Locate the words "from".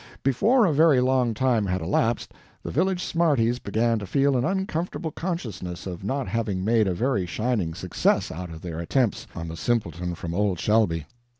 10.15-10.33